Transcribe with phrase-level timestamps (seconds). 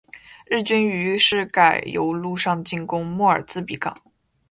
[0.47, 3.95] 日军于是改由陆上进攻莫尔兹比港。